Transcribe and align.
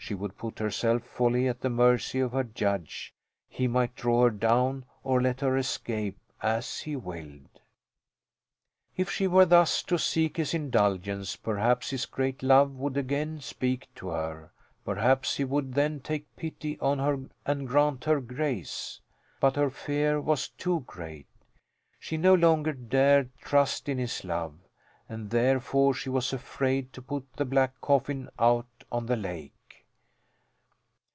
She 0.00 0.14
would 0.14 0.38
put 0.38 0.58
herself 0.58 1.06
wholly 1.16 1.48
at 1.48 1.60
the 1.60 1.68
mercy 1.68 2.18
of 2.20 2.32
her 2.32 2.44
judge; 2.44 3.12
he 3.46 3.68
might 3.68 3.94
draw 3.94 4.22
her 4.24 4.30
down 4.30 4.86
or 5.04 5.20
let 5.20 5.40
her 5.42 5.54
escape 5.58 6.16
as 6.42 6.78
he 6.78 6.96
willed. 6.96 7.60
If 8.96 9.10
she 9.10 9.26
were 9.26 9.44
thus 9.44 9.82
to 9.82 9.98
seek 9.98 10.38
his 10.38 10.54
indulgence 10.54 11.36
perhaps 11.36 11.90
his 11.90 12.06
great 12.06 12.42
love 12.42 12.70
would 12.70 12.96
again 12.96 13.42
speak 13.42 13.94
to 13.96 14.08
her; 14.08 14.50
perhaps 14.82 15.36
he 15.36 15.44
would 15.44 15.74
then 15.74 16.00
take 16.00 16.34
pity 16.36 16.80
on 16.80 16.98
her 17.00 17.26
and 17.44 17.68
grant 17.68 18.04
her 18.04 18.22
grace. 18.22 19.02
But 19.40 19.56
her 19.56 19.68
fear 19.68 20.22
was 20.22 20.48
too 20.48 20.84
great. 20.86 21.28
She 21.98 22.16
no 22.16 22.32
longer 22.32 22.72
dared 22.72 23.36
trust 23.36 23.90
in 23.90 23.98
his 23.98 24.24
love, 24.24 24.54
and 25.06 25.28
therefore 25.28 25.92
she 25.92 26.08
was 26.08 26.32
afraid 26.32 26.94
to 26.94 27.02
put 27.02 27.30
the 27.34 27.44
black 27.44 27.78
coffin 27.82 28.30
out 28.38 28.84
on 28.90 29.04
the 29.04 29.16
lake. 29.16 29.52